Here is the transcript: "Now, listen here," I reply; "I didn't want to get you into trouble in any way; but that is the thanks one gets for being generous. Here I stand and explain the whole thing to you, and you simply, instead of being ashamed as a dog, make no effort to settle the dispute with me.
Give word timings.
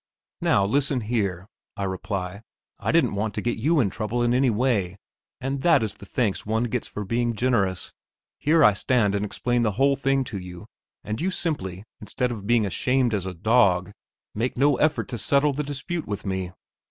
"Now, 0.41 0.65
listen 0.65 1.01
here," 1.01 1.45
I 1.77 1.83
reply; 1.83 2.41
"I 2.79 2.91
didn't 2.91 3.13
want 3.13 3.35
to 3.35 3.41
get 3.41 3.59
you 3.59 3.79
into 3.79 3.95
trouble 3.95 4.23
in 4.23 4.33
any 4.33 4.49
way; 4.49 4.97
but 5.39 5.61
that 5.61 5.83
is 5.83 5.93
the 5.93 6.07
thanks 6.07 6.43
one 6.43 6.63
gets 6.63 6.87
for 6.87 7.05
being 7.05 7.35
generous. 7.35 7.93
Here 8.39 8.63
I 8.63 8.73
stand 8.73 9.13
and 9.13 9.23
explain 9.23 9.61
the 9.61 9.73
whole 9.73 9.95
thing 9.95 10.23
to 10.23 10.39
you, 10.39 10.65
and 11.03 11.21
you 11.21 11.29
simply, 11.29 11.83
instead 11.99 12.31
of 12.31 12.47
being 12.47 12.65
ashamed 12.65 13.13
as 13.13 13.27
a 13.27 13.33
dog, 13.35 13.91
make 14.33 14.57
no 14.57 14.75
effort 14.77 15.07
to 15.09 15.19
settle 15.19 15.53
the 15.53 15.61
dispute 15.61 16.07
with 16.07 16.25
me. 16.25 16.51